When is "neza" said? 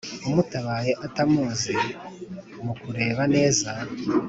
3.35-3.69